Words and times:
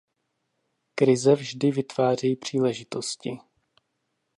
Krize 0.95 1.35
vždy 1.35 1.71
vytvářejí 1.71 2.35
příležitosti. 2.35 3.39